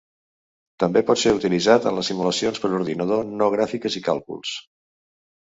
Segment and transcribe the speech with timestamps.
[0.83, 4.57] També pot ser utilitzat en les simulacions per ordinador no gràfiques i càlculs.